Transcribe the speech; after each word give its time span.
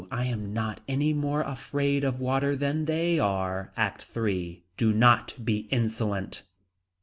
I 0.09 0.23
am 0.25 0.51
not 0.51 0.79
any 0.87 1.13
more 1.13 1.43
afraid 1.43 2.03
of 2.03 2.19
water 2.19 2.55
than 2.55 2.85
they 2.85 3.19
are. 3.19 3.71
ACT 3.77 4.03
III. 4.17 4.63
Do 4.75 4.91
not 4.91 5.35
be 5.45 5.67
insolent. 5.69 6.41